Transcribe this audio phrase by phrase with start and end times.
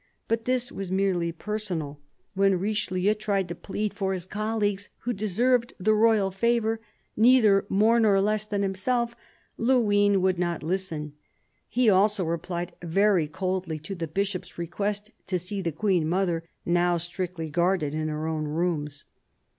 [0.27, 1.99] But this was merely personal.
[2.33, 5.73] When Richelieu 7 98 CARDINAL DE RICHELIEU tried to plead for his colleagues, who deserved
[5.77, 6.79] the royal favour
[7.15, 9.15] neither more nor less than himself,
[9.59, 11.13] Luynes would not listen.
[11.69, 16.97] He also replied very coldly to the Bishop's request to see the Queen mother, now
[16.97, 19.05] strictly guarded in her own rooms.